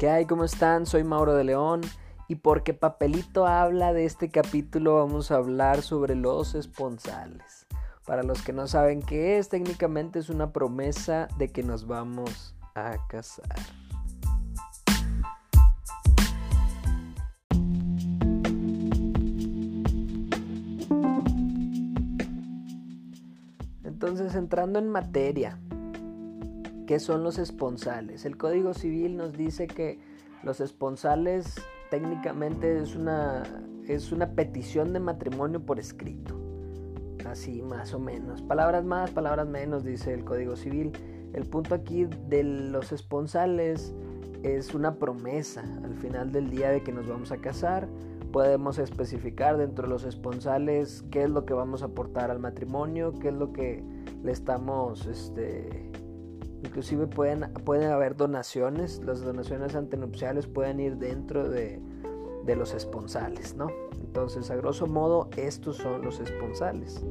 ¿Qué 0.00 0.08
hay? 0.08 0.24
¿Cómo 0.24 0.44
están? 0.44 0.86
Soy 0.86 1.04
Mauro 1.04 1.34
de 1.34 1.44
León 1.44 1.82
y 2.26 2.36
porque 2.36 2.72
Papelito 2.72 3.46
habla 3.46 3.92
de 3.92 4.06
este 4.06 4.30
capítulo 4.30 4.94
vamos 4.94 5.30
a 5.30 5.36
hablar 5.36 5.82
sobre 5.82 6.14
los 6.14 6.54
esponsales. 6.54 7.66
Para 8.06 8.22
los 8.22 8.40
que 8.40 8.54
no 8.54 8.66
saben 8.66 9.02
qué 9.02 9.36
es, 9.36 9.50
técnicamente 9.50 10.18
es 10.18 10.30
una 10.30 10.54
promesa 10.54 11.28
de 11.36 11.48
que 11.48 11.62
nos 11.62 11.86
vamos 11.86 12.54
a 12.74 12.96
casar. 13.08 13.44
Entonces, 23.84 24.34
entrando 24.34 24.78
en 24.78 24.88
materia, 24.88 25.60
¿Qué 26.90 26.98
son 26.98 27.22
los 27.22 27.38
esponsales? 27.38 28.24
El 28.24 28.36
Código 28.36 28.74
Civil 28.74 29.16
nos 29.16 29.34
dice 29.34 29.68
que 29.68 30.00
los 30.42 30.60
esponsales 30.60 31.54
técnicamente 31.88 32.82
es 32.82 32.96
una, 32.96 33.44
es 33.86 34.10
una 34.10 34.32
petición 34.32 34.92
de 34.92 34.98
matrimonio 34.98 35.64
por 35.64 35.78
escrito. 35.78 36.36
Así 37.24 37.62
más 37.62 37.94
o 37.94 38.00
menos. 38.00 38.42
Palabras 38.42 38.84
más, 38.84 39.12
palabras 39.12 39.46
menos, 39.46 39.84
dice 39.84 40.12
el 40.12 40.24
Código 40.24 40.56
Civil. 40.56 40.90
El 41.32 41.44
punto 41.44 41.76
aquí 41.76 42.08
de 42.28 42.42
los 42.42 42.90
esponsales 42.90 43.94
es 44.42 44.74
una 44.74 44.96
promesa 44.96 45.62
al 45.84 45.94
final 45.94 46.32
del 46.32 46.50
día 46.50 46.70
de 46.70 46.82
que 46.82 46.90
nos 46.90 47.06
vamos 47.06 47.30
a 47.30 47.36
casar. 47.36 47.86
Podemos 48.32 48.80
especificar 48.80 49.58
dentro 49.58 49.84
de 49.84 49.90
los 49.90 50.02
esponsales 50.02 51.04
qué 51.12 51.22
es 51.22 51.30
lo 51.30 51.46
que 51.46 51.54
vamos 51.54 51.82
a 51.82 51.84
aportar 51.84 52.32
al 52.32 52.40
matrimonio, 52.40 53.12
qué 53.20 53.28
es 53.28 53.34
lo 53.34 53.52
que 53.52 53.80
le 54.24 54.32
estamos 54.32 55.06
este, 55.06 55.88
Inclusive 56.62 57.06
pueden, 57.06 57.52
pueden 57.64 57.90
haber 57.90 58.16
donaciones, 58.16 59.02
las 59.04 59.22
donaciones 59.22 59.74
antenupciales 59.74 60.46
pueden 60.46 60.80
ir 60.80 60.96
dentro 60.96 61.48
de, 61.48 61.80
de 62.44 62.56
los 62.56 62.74
esponsales, 62.74 63.54
¿no? 63.54 63.68
Entonces, 63.92 64.50
a 64.50 64.56
grosso 64.56 64.86
modo, 64.86 65.30
estos 65.36 65.76
son 65.76 66.02
los 66.02 66.20
esponsales. 66.20 67.04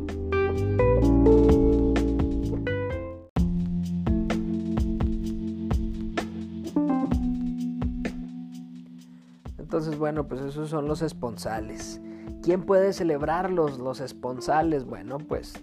Entonces, 9.58 9.97
bueno, 9.97 10.27
pues 10.27 10.42
esos 10.42 10.70
son 10.70 10.88
los 10.88 11.02
esponsales. 11.02 12.02
¿Quién 12.44 12.64
puede 12.64 12.92
celebrarlos, 12.92 13.80
los 13.80 14.00
esponsales? 14.02 14.83
Bueno, 14.86 15.20
pues 15.20 15.53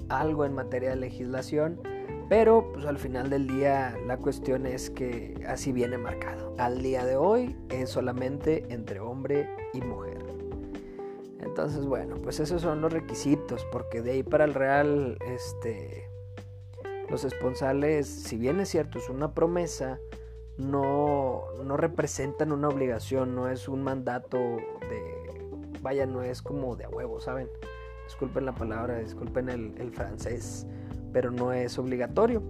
algo 0.10 0.46
en 0.46 0.54
materia 0.54 0.92
de 0.92 0.96
legislación, 0.96 1.80
pero 2.30 2.72
pues 2.74 2.86
al 2.86 2.98
final 2.98 3.30
del 3.30 3.48
día 3.48 3.98
la 4.08 4.18
cuestión 4.18 4.66
es 4.66 4.90
que 4.90 5.44
así 5.48 5.72
viene 5.72 5.98
marcado. 5.98 6.56
Al 6.58 6.82
día 6.82 7.06
de 7.06 7.16
hoy 7.16 7.56
es 7.70 7.90
solamente 7.90 8.66
entre 8.70 9.00
hombre 9.00 9.50
y 9.74 9.82
mujer. 9.82 10.20
Entonces, 11.42 11.86
bueno, 11.86 12.16
pues 12.22 12.40
esos 12.40 12.62
son 12.62 12.82
los 12.82 12.92
requisitos, 12.92 13.66
porque 13.72 14.02
de 14.02 14.12
ahí 14.12 14.24
para 14.24 14.46
el 14.46 14.54
real, 14.54 15.18
este, 15.26 16.10
los 17.10 17.24
esponsales, 17.24 18.08
si 18.08 18.38
bien 18.38 18.60
es 18.60 18.70
cierto, 18.70 19.00
es 19.00 19.10
una 19.10 19.34
promesa, 19.34 20.00
no, 20.60 21.46
no 21.64 21.78
representan 21.78 22.52
una 22.52 22.68
obligación, 22.68 23.34
no 23.34 23.48
es 23.50 23.68
un 23.70 23.82
mandato 23.82 24.38
de, 24.38 25.48
vaya, 25.82 26.06
no 26.06 26.22
es 26.22 26.42
como 26.42 26.76
de 26.76 26.84
a 26.84 26.90
huevo, 26.90 27.22
¿saben? 27.22 27.48
Disculpen 28.06 28.46
la 28.46 28.54
palabra, 28.54 29.00
disculpen 29.00 29.50
el, 29.50 29.74
el 29.78 29.92
francés, 29.92 30.68
pero 31.14 31.32
no 31.32 31.54
es 31.54 31.80
obligatorio. 31.80 32.44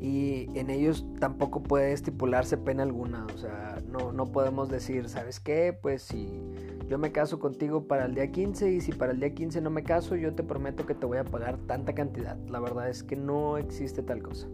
Y 0.00 0.48
en 0.58 0.70
ellos 0.70 1.04
tampoco 1.18 1.62
puede 1.62 1.92
estipularse 1.92 2.56
pena 2.56 2.84
alguna, 2.84 3.26
o 3.34 3.36
sea, 3.36 3.82
no, 3.90 4.12
no 4.12 4.26
podemos 4.26 4.70
decir, 4.70 5.08
¿sabes 5.08 5.40
qué? 5.40 5.76
Pues 5.78 6.02
si 6.02 6.40
yo 6.88 6.98
me 6.98 7.12
caso 7.12 7.38
contigo 7.38 7.86
para 7.86 8.06
el 8.06 8.14
día 8.14 8.30
15 8.30 8.70
y 8.70 8.80
si 8.80 8.92
para 8.92 9.12
el 9.12 9.20
día 9.20 9.34
15 9.34 9.60
no 9.60 9.70
me 9.70 9.82
caso, 9.82 10.16
yo 10.16 10.34
te 10.34 10.42
prometo 10.42 10.86
que 10.86 10.94
te 10.94 11.04
voy 11.04 11.18
a 11.18 11.24
pagar 11.24 11.58
tanta 11.66 11.94
cantidad. 11.94 12.38
La 12.48 12.60
verdad 12.60 12.88
es 12.88 13.02
que 13.02 13.16
no 13.16 13.58
existe 13.58 14.02
tal 14.02 14.22
cosa. 14.22 14.48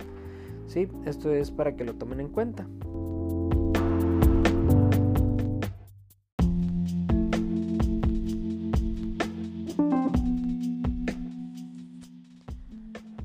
¿Sí? 0.67 0.89
Esto 1.05 1.33
es 1.33 1.51
para 1.51 1.77
que 1.77 1.85
lo 1.85 1.95
tomen 1.95 2.21
en 2.21 2.29
cuenta. 2.29 2.67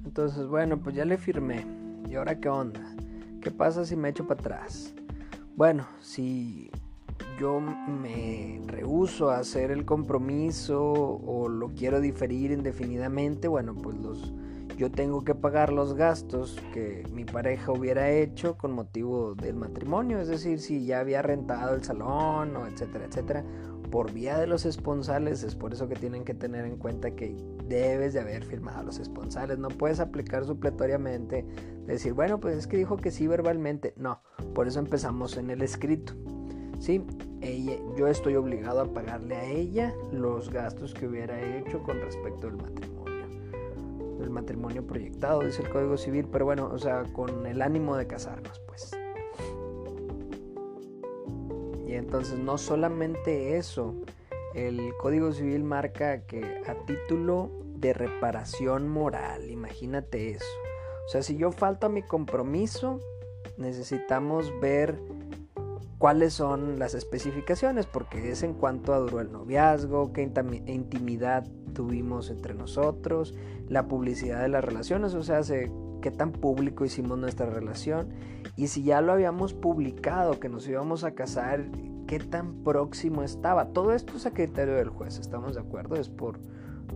Entonces, 0.06 0.48
bueno, 0.48 0.80
pues 0.80 0.96
ya 0.96 1.06
le 1.06 1.18
firmé. 1.18 1.66
¿Y 2.10 2.16
ahora 2.16 2.40
qué 2.40 2.50
onda? 2.50 2.82
¿Qué 3.42 3.52
pasa 3.52 3.86
si 3.86 3.96
me 3.96 4.10
echo 4.10 4.28
para 4.28 4.42
atrás? 4.42 4.94
Bueno, 5.56 5.88
si 6.02 6.70
yo 7.40 7.62
me 7.62 8.62
rehuso 8.68 9.30
a 9.30 9.38
hacer 9.38 9.72
el 9.72 9.86
compromiso 9.86 10.82
o 10.84 11.48
lo 11.48 11.70
quiero 11.70 12.02
diferir 12.02 12.52
indefinidamente, 12.52 13.48
bueno, 13.48 13.74
pues 13.74 13.96
los 13.98 14.34
yo 14.80 14.90
tengo 14.90 15.26
que 15.26 15.36
pagar 15.36 15.74
los 15.74 15.94
gastos 15.94 16.58
que 16.74 17.04
mi 17.12 17.26
pareja 17.26 17.74
hubiera 17.74 18.10
hecho 18.12 18.58
con 18.58 18.72
motivo 18.72 19.36
del 19.36 19.56
matrimonio, 19.56 20.22
es 20.22 20.30
decir, 20.30 20.62
si 20.62 20.86
ya 20.86 21.02
había 21.02 21.22
rentado 21.22 21.76
el 21.76 21.84
salón 21.84 22.56
o 22.56 22.66
etcétera, 22.66 23.04
etcétera, 23.04 23.44
por 23.92 24.14
vía 24.14 24.38
de 24.38 24.48
los 24.48 24.66
esponsales, 24.66 25.44
es 25.44 25.54
por 25.54 25.74
eso 25.74 25.90
que 25.90 25.96
tienen 25.96 26.24
que 26.24 26.34
tener 26.34 26.64
en 26.64 26.78
cuenta 26.78 27.12
que 27.12 27.36
debes 27.68 28.14
de 28.14 28.22
haber 28.22 28.46
firmado 28.46 28.84
los 28.84 29.00
esponsales, 29.00 29.60
no 29.60 29.68
puedes 29.68 30.00
aplicar 30.00 30.46
supletoriamente, 30.46 31.46
decir, 31.86 32.14
bueno, 32.14 32.40
pues 32.40 32.56
es 32.56 32.66
que 32.66 32.78
dijo 32.78 32.96
que 32.96 33.12
sí 33.12 33.28
verbalmente, 33.28 33.94
no, 33.98 34.22
por 34.56 34.70
eso 34.70 34.80
empezamos 34.80 35.36
en 35.36 35.50
el 35.50 35.62
escrito. 35.62 36.14
Sí, 36.80 37.04
ella, 37.42 37.74
yo 37.98 38.08
estoy 38.08 38.38
obligado 38.38 38.80
a 38.80 38.94
pagarle 38.94 39.36
a 39.36 39.44
ella 39.44 39.94
los 40.14 40.50
gastos 40.50 40.94
que 40.94 41.06
hubiera 41.06 41.38
hecho 41.42 41.84
con 41.84 42.00
respecto 42.00 42.48
al 42.48 42.56
matrimonio 42.56 43.19
el 44.24 44.30
matrimonio 44.30 44.86
proyectado, 44.86 45.42
dice 45.42 45.62
el 45.62 45.70
Código 45.70 45.98
Civil, 45.98 46.28
pero 46.32 46.46
bueno, 46.46 46.70
o 46.72 46.80
sea, 46.80 47.04
con 47.14 47.46
el 47.46 47.62
ánimo 47.62 47.96
de 47.96 48.08
casarnos, 48.08 48.60
pues. 48.68 48.92
Y 51.88 51.94
entonces 51.94 52.38
no 52.38 52.58
solamente 52.58 53.58
eso, 53.58 53.96
el 54.54 54.94
Código 55.02 55.32
Civil 55.32 55.64
marca 55.64 56.26
que 56.26 56.62
a 56.68 56.76
título 56.86 57.52
de 57.76 57.94
reparación 57.94 58.88
moral, 58.88 59.50
imagínate 59.50 60.32
eso. 60.32 60.46
O 61.06 61.10
sea, 61.10 61.24
si 61.24 61.38
yo 61.38 61.52
falto 61.52 61.88
a 61.88 61.90
mi 61.90 62.04
compromiso, 62.04 63.00
necesitamos 63.58 64.54
ver 64.62 65.00
cuáles 65.98 66.34
son 66.34 66.80
las 66.80 66.94
especificaciones, 66.94 67.86
porque 67.86 68.32
es 68.32 68.44
en 68.44 68.54
cuanto 68.54 68.94
a 68.94 69.00
duró 69.00 69.20
el 69.20 69.32
noviazgo, 69.32 70.14
qué 70.14 70.22
intimidad 70.22 71.46
tuvimos 71.70 72.30
entre 72.30 72.54
nosotros, 72.54 73.34
la 73.68 73.88
publicidad 73.88 74.42
de 74.42 74.50
las 74.50 74.64
relaciones, 74.64 75.14
o 75.14 75.24
sea, 75.24 75.42
qué 76.02 76.12
tan 76.12 76.32
público 76.32 76.86
hicimos 76.86 77.18
nuestra 77.18 77.48
relación 77.48 78.10
y 78.56 78.68
si 78.68 78.84
ya 78.84 79.02
lo 79.02 79.12
habíamos 79.12 79.54
publicado, 79.54 80.40
que 80.40 80.50
nos 80.50 80.68
íbamos 80.68 81.04
a 81.04 81.12
casar, 81.12 81.66
qué 82.08 82.20
tan 82.20 82.64
próximo 82.64 83.24
estaba. 83.24 83.70
Todo 83.70 83.94
esto 83.94 84.18
es 84.18 84.26
a 84.26 84.32
criterio 84.32 84.76
del 84.76 84.90
juez, 84.90 85.20
¿estamos 85.20 85.56
de 85.56 85.62
acuerdo? 85.62 85.96
Es 85.96 86.10
por, 86.10 86.40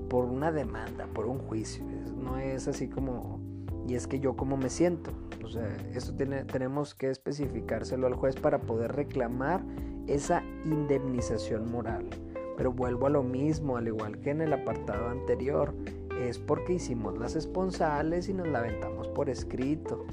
por 0.09 0.25
una 0.25 0.51
demanda, 0.51 1.07
por 1.13 1.25
un 1.25 1.39
juicio, 1.39 1.83
no 2.17 2.37
es 2.37 2.67
así 2.67 2.87
como, 2.87 3.39
y 3.87 3.95
es 3.95 4.07
que 4.07 4.19
yo 4.19 4.35
cómo 4.35 4.57
me 4.57 4.69
siento. 4.69 5.11
O 5.43 5.49
sea, 5.49 5.75
esto 5.93 6.13
tiene, 6.15 6.45
tenemos 6.45 6.95
que 6.95 7.09
especificárselo 7.09 8.07
al 8.07 8.13
juez 8.13 8.35
para 8.35 8.61
poder 8.61 8.93
reclamar 8.93 9.61
esa 10.07 10.43
indemnización 10.65 11.71
moral. 11.71 12.09
Pero 12.57 12.71
vuelvo 12.71 13.07
a 13.07 13.09
lo 13.09 13.23
mismo, 13.23 13.77
al 13.77 13.87
igual 13.87 14.19
que 14.19 14.31
en 14.31 14.41
el 14.41 14.53
apartado 14.53 15.09
anterior, 15.09 15.73
es 16.21 16.39
porque 16.39 16.73
hicimos 16.73 17.17
las 17.17 17.35
esponsales 17.35 18.29
y 18.29 18.33
nos 18.33 18.47
la 18.47 18.59
aventamos 18.59 19.07
por 19.09 19.29
escrito. 19.29 20.05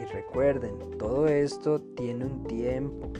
Y 0.00 0.04
recuerden, 0.12 0.74
todo 0.98 1.26
esto 1.26 1.80
tiene 1.80 2.26
un 2.26 2.44
tiempo. 2.44 3.10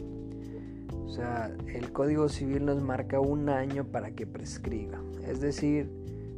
O 1.04 1.08
sea, 1.08 1.54
el 1.68 1.92
Código 1.92 2.28
Civil 2.28 2.64
nos 2.64 2.82
marca 2.82 3.20
un 3.20 3.48
año 3.48 3.84
para 3.84 4.10
que 4.10 4.26
prescriba. 4.26 5.00
Es 5.26 5.40
decir, 5.40 5.90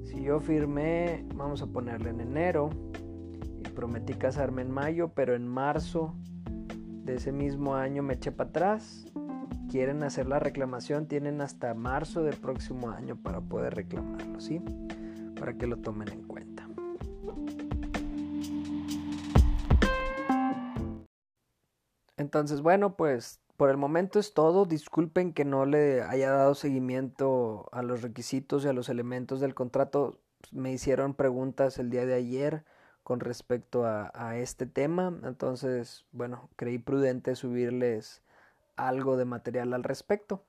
si 0.04 0.22
yo 0.22 0.38
firmé, 0.40 1.24
vamos 1.34 1.62
a 1.62 1.66
ponerle 1.66 2.10
en 2.10 2.20
enero, 2.20 2.70
prometí 3.74 4.14
casarme 4.14 4.62
en 4.62 4.70
mayo, 4.70 5.12
pero 5.14 5.34
en 5.34 5.46
marzo 5.46 6.14
de 7.04 7.14
ese 7.14 7.32
mismo 7.32 7.74
año 7.74 8.02
me 8.02 8.14
eché 8.14 8.32
para 8.32 8.50
atrás. 8.50 9.06
Quieren 9.76 10.02
hacer 10.04 10.26
la 10.26 10.38
reclamación, 10.38 11.06
tienen 11.06 11.42
hasta 11.42 11.74
marzo 11.74 12.22
del 12.22 12.38
próximo 12.38 12.88
año 12.88 13.14
para 13.22 13.42
poder 13.42 13.74
reclamarlo, 13.74 14.40
¿sí? 14.40 14.62
Para 15.38 15.52
que 15.52 15.66
lo 15.66 15.76
tomen 15.76 16.08
en 16.08 16.22
cuenta. 16.22 16.66
Entonces, 22.16 22.62
bueno, 22.62 22.96
pues 22.96 23.42
por 23.58 23.68
el 23.68 23.76
momento 23.76 24.18
es 24.18 24.32
todo. 24.32 24.64
Disculpen 24.64 25.34
que 25.34 25.44
no 25.44 25.66
le 25.66 26.00
haya 26.00 26.30
dado 26.30 26.54
seguimiento 26.54 27.68
a 27.70 27.82
los 27.82 28.00
requisitos 28.00 28.64
y 28.64 28.68
a 28.68 28.72
los 28.72 28.88
elementos 28.88 29.40
del 29.40 29.54
contrato. 29.54 30.22
Me 30.52 30.72
hicieron 30.72 31.12
preguntas 31.12 31.78
el 31.78 31.90
día 31.90 32.06
de 32.06 32.14
ayer 32.14 32.64
con 33.02 33.20
respecto 33.20 33.84
a, 33.84 34.38
este 34.38 34.64
tema. 34.64 35.20
Entonces, 35.22 36.06
bueno, 36.12 36.48
creí 36.56 36.78
prudente 36.78 37.36
subirles 37.36 38.22
algo 38.76 39.16
de 39.16 39.24
material 39.24 39.74
al 39.74 39.84
respecto. 39.84 40.44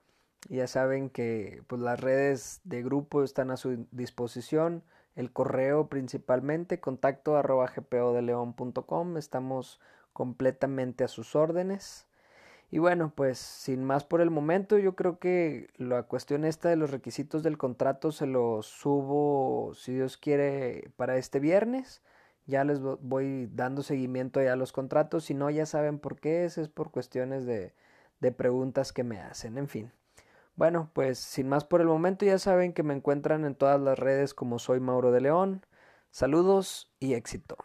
Ya 0.48 0.66
saben 0.66 1.10
que 1.10 1.62
pues, 1.66 1.80
las 1.80 2.00
redes 2.00 2.60
de 2.64 2.82
grupo 2.82 3.24
están 3.24 3.50
a 3.50 3.56
su 3.56 3.86
disposición. 3.90 4.84
El 5.16 5.32
correo 5.32 5.88
principalmente, 5.88 6.80
contacto 6.80 7.36
arroba 7.36 7.66
gpodeleon.com. 7.74 9.16
Estamos 9.16 9.80
completamente 10.12 11.04
a 11.04 11.08
sus 11.08 11.34
órdenes. 11.34 12.06
Y 12.70 12.78
bueno, 12.78 13.12
pues 13.14 13.38
sin 13.38 13.82
más 13.84 14.04
por 14.04 14.20
el 14.20 14.30
momento, 14.30 14.78
yo 14.78 14.94
creo 14.94 15.18
que 15.18 15.68
la 15.76 16.02
cuestión 16.04 16.44
esta 16.44 16.68
de 16.68 16.76
los 16.76 16.90
requisitos 16.90 17.42
del 17.42 17.56
contrato 17.56 18.12
se 18.12 18.26
los 18.26 18.66
subo, 18.66 19.72
si 19.74 19.94
Dios 19.94 20.18
quiere, 20.18 20.90
para 20.96 21.16
este 21.16 21.40
viernes. 21.40 22.02
Ya 22.46 22.64
les 22.64 22.80
voy 22.80 23.48
dando 23.52 23.82
seguimiento 23.82 24.42
ya 24.42 24.52
a 24.54 24.56
los 24.56 24.72
contratos. 24.72 25.24
Si 25.24 25.34
no, 25.34 25.50
ya 25.50 25.66
saben 25.66 25.98
por 25.98 26.18
qué 26.20 26.44
es. 26.44 26.58
Es 26.58 26.68
por 26.68 26.90
cuestiones 26.90 27.46
de, 27.46 27.74
de 28.20 28.32
preguntas 28.32 28.92
que 28.92 29.04
me 29.04 29.20
hacen. 29.20 29.58
En 29.58 29.68
fin. 29.68 29.92
Bueno, 30.56 30.90
pues 30.92 31.18
sin 31.18 31.48
más 31.48 31.64
por 31.64 31.80
el 31.80 31.86
momento, 31.86 32.24
ya 32.24 32.38
saben 32.38 32.72
que 32.72 32.82
me 32.82 32.94
encuentran 32.94 33.44
en 33.44 33.54
todas 33.54 33.80
las 33.80 33.98
redes 33.98 34.34
como 34.34 34.58
soy 34.58 34.80
Mauro 34.80 35.12
de 35.12 35.20
León. 35.20 35.64
Saludos 36.10 36.92
y 36.98 37.14
éxito. 37.14 37.56